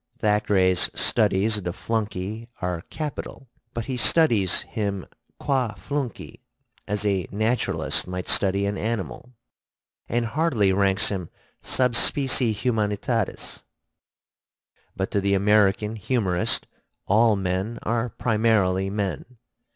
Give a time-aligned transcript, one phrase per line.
[0.17, 5.05] Thackeray's studies of the flunky are capital; but he studies him
[5.37, 6.41] qua flunky,
[6.87, 9.35] as a naturalist might study an animal,
[10.09, 11.29] and hardly ranks him
[11.61, 13.63] sub specie humanitatis.
[14.95, 16.65] But to the American humorist
[17.05, 19.37] all men are primarily men.